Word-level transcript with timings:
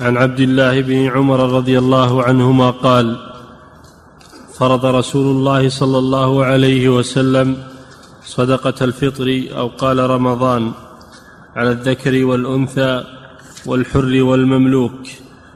عن 0.00 0.16
عبد 0.16 0.40
الله 0.40 0.80
بن 0.80 1.06
عمر 1.06 1.40
رضي 1.52 1.78
الله 1.78 2.22
عنهما 2.22 2.70
قال 2.70 3.16
فرض 4.58 4.86
رسول 4.86 5.36
الله 5.36 5.68
صلى 5.68 5.98
الله 5.98 6.44
عليه 6.44 6.88
وسلم 6.88 7.56
صدقة 8.24 8.84
الفطر 8.84 9.44
أو 9.56 9.68
قال 9.68 10.10
رمضان 10.10 10.72
على 11.56 11.70
الذكر 11.70 12.24
والأنثى 12.24 13.04
والحر 13.66 14.22
والمملوك 14.22 15.00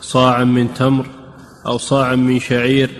صاعا 0.00 0.44
من 0.44 0.74
تمر 0.74 1.06
أو 1.66 1.78
صاعا 1.78 2.14
من 2.14 2.40
شعير 2.40 2.90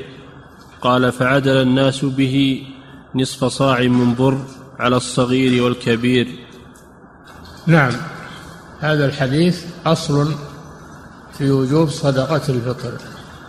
قال 0.80 1.12
فعدل 1.12 1.56
الناس 1.56 2.04
به 2.04 2.66
نصف 3.14 3.44
صاع 3.44 3.80
من 3.80 4.14
بر 4.14 4.38
على 4.78 4.96
الصغير 4.96 5.62
والكبير. 5.62 6.28
نعم 7.66 7.92
هذا 8.80 9.06
الحديث 9.06 9.64
أصل 9.86 10.34
في 11.38 11.50
وجوب 11.50 11.88
صدقة 11.88 12.42
الفطر 12.48 12.92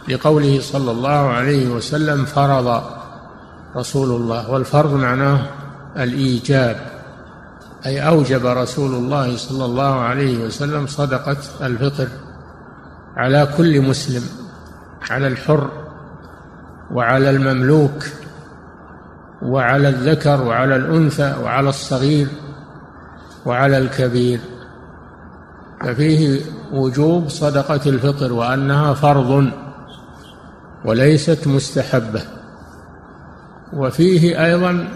لقوله 0.09 0.59
صلى 0.61 0.91
الله 0.91 1.29
عليه 1.29 1.69
وسلم 1.69 2.25
فرض. 2.25 2.83
رسول 3.75 4.21
الله 4.21 4.51
والفرض 4.51 4.93
معناه 4.93 5.45
الإيجاب 5.97 6.77
أي 7.85 8.07
أوجب 8.07 8.45
رسول 8.45 8.95
الله 8.95 9.37
صلى 9.37 9.65
الله 9.65 9.99
عليه 9.99 10.45
وسلم 10.45 10.87
صدقة 10.87 11.37
الفطر 11.61 12.07
على 13.15 13.47
كل 13.57 13.81
مسلم 13.81 14.23
على 15.09 15.27
الحر 15.27 15.69
وعلى 16.91 17.29
المملوك 17.29 18.03
وعلى 19.41 19.89
الذكر 19.89 20.41
وعلى 20.41 20.75
الأنثى 20.75 21.35
وعلى 21.43 21.69
الصغير 21.69 22.27
وعلى 23.45 23.77
الكبير. 23.77 24.39
ففيه 25.87 26.41
وجوب 26.71 27.29
صدقة 27.29 27.89
الفطر 27.89 28.33
وأنها 28.33 28.93
فرض 28.93 29.51
وليست 30.85 31.47
مستحبة. 31.47 32.21
وفيه 33.73 34.45
أيضا 34.45 34.87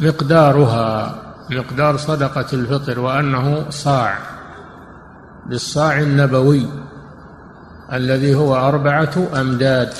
مقدارها 0.00 1.14
مقدار 1.50 1.96
صدقة 1.96 2.46
الفطر 2.52 3.00
وأنه 3.00 3.70
صاع 3.70 4.18
بالصاع 5.46 6.00
النبوي 6.00 6.66
الذي 7.92 8.34
هو 8.34 8.56
أربعة 8.56 9.28
أمداد. 9.40 9.94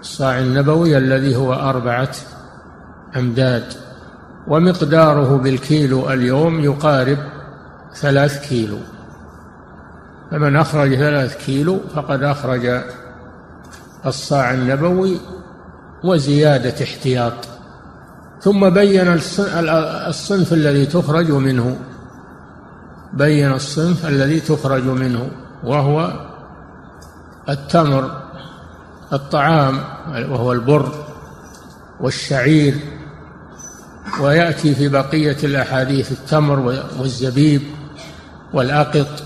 الصاع 0.00 0.38
النبوي 0.38 0.98
الذي 0.98 1.36
هو 1.36 1.52
أربعة 1.54 2.12
أمداد. 3.16 3.72
ومقداره 4.48 5.36
بالكيلو 5.36 6.10
اليوم 6.10 6.60
يقارب 6.60 7.18
ثلاث 7.94 8.48
كيلو. 8.48 8.78
فمن 10.30 10.56
أخرج 10.56 10.94
ثلاث 10.94 11.46
كيلو 11.46 11.80
فقد 11.94 12.22
أخرج 12.22 12.82
الصاع 14.06 14.54
النبوي 14.54 15.20
وزيادة 16.04 16.84
احتياط. 16.84 17.32
ثم 18.40 18.70
بين 18.70 19.08
الصنف 20.08 20.52
الذي 20.52 20.86
تخرج 20.86 21.30
منه. 21.30 21.76
بين 23.12 23.52
الصنف 23.52 24.06
الذي 24.06 24.40
تخرج 24.40 24.84
منه 24.84 25.30
وهو 25.64 26.12
التمر 27.48 28.10
الطعام 29.12 29.80
وهو 30.08 30.52
البر 30.52 30.92
والشعير. 32.00 32.74
ويأتي 34.20 34.74
في 34.74 34.88
بقية 34.88 35.36
الأحاديث 35.44 36.12
التمر 36.12 36.84
والزبيب 36.98 37.62
والأقط 38.52 39.22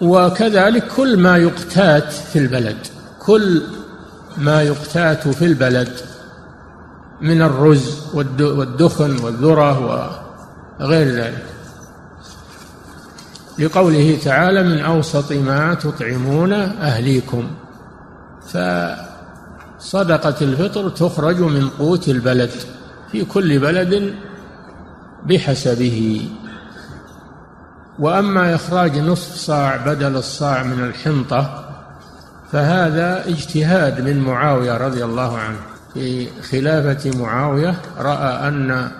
وكذلك 0.00 0.86
كل 0.96 1.16
ما 1.16 1.36
يقتات 1.36 2.12
في 2.12 2.38
البلد 2.38 2.76
كل 3.18 3.62
ما 4.36 4.62
يقتات 4.62 5.28
في 5.28 5.44
البلد 5.44 5.92
من 7.20 7.42
الرز 7.42 8.06
والدخن 8.14 9.18
والذرة 9.24 9.80
وغير 10.80 11.08
ذلك. 11.08 11.44
لقوله 13.58 14.18
تعالى 14.24 14.62
من 14.62 14.78
أوسط 14.78 15.32
ما 15.32 15.74
تطعمون 15.74 16.52
أهليكم 16.52 17.50
فصدقة 18.46 20.34
الفطر 20.42 20.88
تخرج 20.88 21.40
من 21.40 21.68
قوت 21.68 22.08
البلد. 22.08 22.50
في 23.12 23.24
كل 23.24 23.58
بلد 23.58 24.14
بحسبه. 25.26 26.28
وأما 27.98 28.54
إخراج 28.54 28.98
نصف 28.98 29.36
صاع 29.36 29.76
بدل 29.76 30.16
الصاع 30.16 30.62
من 30.62 30.84
الحنطة 30.84 31.68
فهذا 32.52 33.28
اجتهاد 33.28 34.00
من 34.00 34.18
معاوية 34.18 34.76
رضي 34.76 35.04
الله 35.04 35.38
عنه. 35.38 35.60
في 35.94 36.26
خلافة 36.42 37.18
معاوية 37.18 37.80
رأى 37.98 38.48
أن 38.48 38.90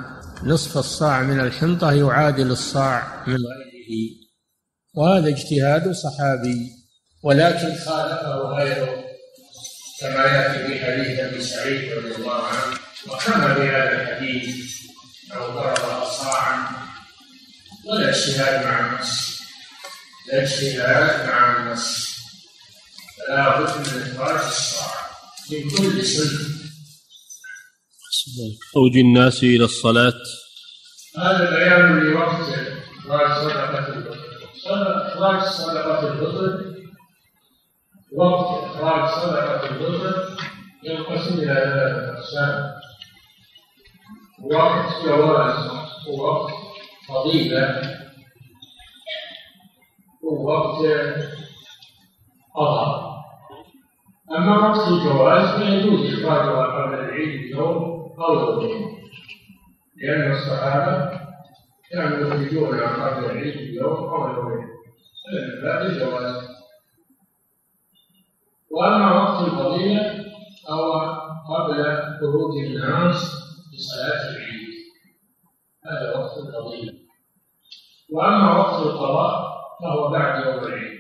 نصف 0.44 0.78
الصاع 0.78 1.22
من 1.22 1.40
الحنطة 1.40 1.92
يعادل 1.92 2.50
الصاع 2.50 3.02
من 3.26 3.34
غيره. 3.36 4.10
وهذا 4.94 5.28
اجتهاد 5.28 5.92
صحابي 5.92 6.70
ولكن 7.22 7.74
خالفه 7.86 8.36
غيره. 8.36 9.01
كما 10.02 10.24
ياتي 10.24 10.66
في 10.66 10.84
حديث 10.84 11.18
أبي 11.18 11.42
سعيد 11.42 11.92
رضي 11.92 12.14
الله 12.14 12.42
عنه 12.42 12.78
وكما 13.08 13.54
بهذا 13.54 14.02
الحديث 14.02 14.56
لو 15.34 15.46
ضرب 15.46 16.04
صاعا 16.04 16.68
ولا 17.84 18.08
اجتهاد 18.08 18.64
مع 18.64 18.78
النص 18.80 19.41
لا 20.28 20.42
اجتهاد 20.42 21.28
مع 21.28 21.56
النص 21.56 22.16
فلا 23.18 23.60
بد 23.60 23.94
من 23.94 24.02
إخراج 24.02 24.44
الصاع 24.46 24.92
من 25.50 25.70
كل 25.70 26.04
سنة. 26.04 26.48
خروج 28.74 28.96
الناس 28.96 29.42
إلى 29.42 29.64
الصلاة. 29.64 30.20
هذا 31.18 31.50
بيان 31.50 31.98
لوقت 31.98 32.48
إخراج 32.98 33.44
صدقة 33.44 33.88
الفطر. 33.88 34.18
إخراج 34.66 35.52
صدقة 35.52 36.12
الفطر 36.12 36.72
وقت 38.16 38.64
اخراج 38.64 39.08
صدقه 39.10 39.64
الفطر 39.70 40.36
ينقسم 40.84 41.34
إلى 41.38 41.54
ثلاثة 41.54 42.12
اقسام 42.18 42.72
وقت 44.44 45.04
جواز 45.06 45.70
ووقت 46.08 46.52
فضيلة 47.08 47.82
ووقت 50.22 50.86
قضاء 52.54 53.12
أما 54.36 54.68
وقت 54.68 54.88
الجواز 54.88 55.48
فيجوز 55.62 56.14
إخراجها 56.24 56.66
قبل 56.66 56.94
العيد 56.94 57.40
بيوم 57.42 57.82
أو 58.20 58.34
يومين 58.34 58.98
لأن 59.96 60.32
الصحابة 60.32 61.18
كانوا 61.90 62.18
يخرجونها 62.18 63.06
قبل 63.06 63.24
العيد 63.24 63.56
بيوم 63.70 63.94
أو 63.96 64.28
يومين 64.28 64.66
فمن 65.24 65.62
باب 65.62 65.86
الجواز 65.86 66.61
وأما 68.72 69.12
وقت 69.22 69.49
الفضيلة 69.49 70.25
فهو 70.69 70.93
قبل 71.49 71.84
خروج 72.21 72.65
الناس 72.65 73.33
لصلاة 73.75 74.31
العيد. 74.31 74.69
هذا 75.87 76.19
وقت 76.19 76.38
الفضيلة. 76.38 76.93
وأما 78.12 78.59
وقت 78.59 78.83
القضاء 78.87 79.53
فهو 79.83 80.10
بعد 80.10 80.47
يوم 80.47 80.65
العيد. 80.65 80.99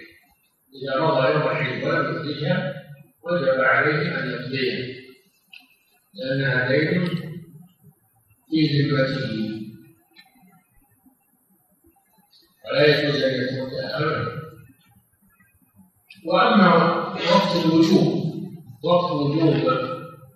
إذا 0.82 1.00
مضى 1.00 1.28
يوم 1.28 1.42
العيد 1.42 1.84
ولم 1.84 2.16
يخرجها 2.16 2.74
وجب 3.22 3.60
عليه 3.60 4.18
أن 4.20 4.30
يقضيها 4.30 5.02
لأنها 6.14 6.68
دين 6.68 7.04
في 8.50 8.82
ذمته. 8.82 9.52
ولا 12.64 12.86
يجوز 12.86 13.22
أن 13.22 13.34
يتركها 13.34 13.98
أبدا 13.98 14.42
وأما 16.26 17.01
وقت 17.30 17.64
الوجوب 17.64 18.32
وقت 18.84 19.12
وجوب 19.12 19.54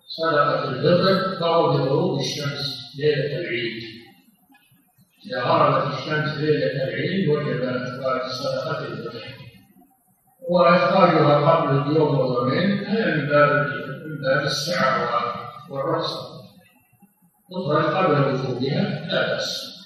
صدقة 0.08 0.68
الفطر 0.68 1.40
فهو 1.40 1.70
بغروب 1.70 2.20
الشمس 2.20 2.92
ليلة 2.98 3.38
العيد. 3.38 3.82
إذا 5.26 5.42
غربت 5.42 5.94
الشمس 5.94 6.38
ليلة 6.38 6.84
العيد 6.84 7.28
وجب 7.28 7.62
إخراج 7.62 8.20
صدقة 8.30 8.86
الفطر 8.86 9.24
وإخراجها 10.50 11.50
قبل 11.50 11.90
اليوم 11.90 12.18
ويومين 12.18 12.84
هذا 12.84 13.16
من 13.16 13.26
باب 13.26 13.66
من 14.06 14.22
باب 14.22 14.44
السعة 14.44 15.08
والرخصة. 15.70 16.36
تخرج 17.50 17.84
قبل 17.84 18.34
وجودها 18.34 19.08
لا 19.08 19.34
بأس. 19.34 19.76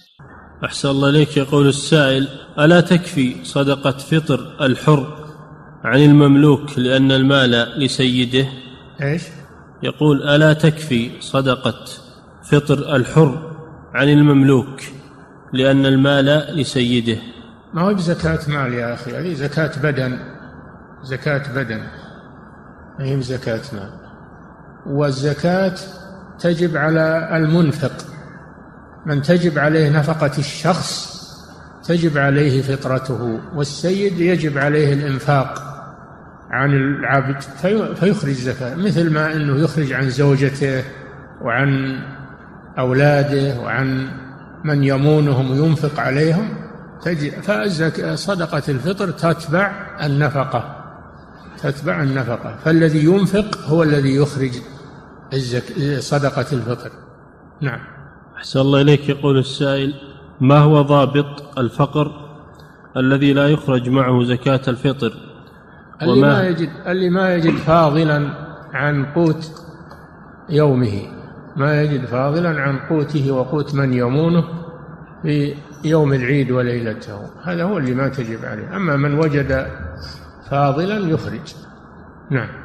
أحسن 0.64 0.90
الله 0.90 1.08
إليك 1.08 1.36
يقول 1.36 1.68
السائل. 1.68 2.28
ألا 2.58 2.80
تكفي 2.80 3.44
صدقة 3.44 3.90
فطر 3.90 4.64
الحر 4.66 5.19
عن 5.84 6.00
المملوك 6.00 6.78
لأن 6.78 7.12
المال 7.12 7.50
لسيده. 7.78 8.46
إيش؟ 9.02 9.22
يقول 9.82 10.22
ألا 10.28 10.52
تكفي 10.52 11.10
صدقة 11.20 11.84
فطر 12.42 12.96
الحر 12.96 13.56
عن 13.94 14.08
المملوك 14.08 14.80
لأن 15.52 15.86
المال 15.86 16.26
لسيده. 16.56 17.16
ما 17.74 17.82
هو 17.82 17.94
بزكاة 17.94 18.38
مال 18.48 18.74
يا 18.74 18.94
أخي؟ 18.94 19.16
هذه 19.16 19.34
زكاة 19.34 19.72
بدن. 19.82 20.18
زكاة 21.02 21.54
بدن. 21.54 21.80
ما 22.98 23.04
هي 23.04 23.16
بزكاة 23.16 23.62
مال. 23.72 23.90
والزكاة 24.86 25.74
تجب 26.38 26.76
على 26.76 27.28
المنفق. 27.36 27.92
من 29.06 29.22
تجب 29.22 29.58
عليه 29.58 29.90
نفقة 29.90 30.38
الشخص 30.38 31.20
تجب 31.84 32.18
عليه 32.18 32.62
فطرته 32.62 33.40
والسيد 33.54 34.20
يجب 34.20 34.58
عليه 34.58 34.92
الإنفاق. 34.92 35.69
عن 36.50 36.74
العبد 36.74 37.40
فيخرج 37.94 38.32
زكاة 38.32 38.74
مثل 38.74 39.12
ما 39.12 39.32
أنه 39.32 39.56
يخرج 39.56 39.92
عن 39.92 40.10
زوجته 40.10 40.84
وعن 41.42 42.00
أولاده 42.78 43.60
وعن 43.60 44.08
من 44.64 44.84
يمونهم 44.84 45.50
وينفق 45.50 46.00
عليهم 46.00 46.48
فصدقة 47.42 48.62
الفطر 48.68 49.10
تتبع 49.10 49.96
النفقة 50.02 50.76
تتبع 51.62 52.02
النفقة. 52.02 52.56
فالذي 52.64 53.04
ينفق 53.04 53.58
هو 53.66 53.82
الذي 53.82 54.16
يخرج 54.16 54.50
صدقة 55.98 56.46
الفطر. 56.52 56.90
نعم. 57.60 57.80
أحسن 58.36 58.60
الله 58.60 58.80
إليك. 58.80 59.08
يقول 59.08 59.38
السائل 59.38 59.94
ما 60.40 60.58
هو 60.58 60.82
ضابط 60.82 61.58
الفقر 61.58 62.30
الذي 62.96 63.32
لا 63.32 63.48
يخرج 63.48 63.88
معه 63.88 64.24
زكاة 64.24 64.60
الفطر؟ 64.68 65.12
اللي 66.02 66.20
ما 66.20 66.46
يجد 66.48 66.70
اللي 66.86 67.10
ما 67.10 67.34
يجد 67.34 67.56
فاضلا 67.56 68.30
عن 68.72 69.04
قوت 69.04 69.52
يومه. 70.48 71.02
ما 71.56 71.82
يجد 71.82 72.04
فاضلا 72.04 72.60
عن 72.60 72.78
قوته 72.78 73.32
وقوت 73.32 73.74
من 73.74 73.92
يمونه 73.92 74.44
في 75.22 75.54
يوم 75.84 76.12
العيد 76.12 76.50
وليلته. 76.50 77.20
هذا 77.42 77.64
هو 77.64 77.78
اللي 77.78 77.94
ما 77.94 78.08
تجب 78.08 78.44
عليه. 78.44 78.76
أما 78.76 78.96
من 78.96 79.18
وجد 79.18 79.66
فاضلا 80.50 80.98
يخرج. 81.08 81.54
نعم. 82.30 82.59